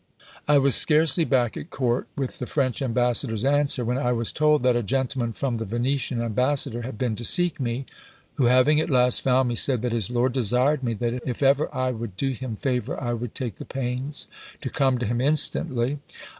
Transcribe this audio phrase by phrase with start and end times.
[0.47, 4.63] "I was scarcely back at court with the French ambassador's answer, when I was told
[4.63, 7.85] that a gentleman from the Venetian ambassador had been to seek me,
[8.37, 11.69] who, having at last found me, said that his lord desired me, that if ever
[11.71, 14.27] I would do him favour, I would take the pains
[14.61, 15.99] to come to him instantly.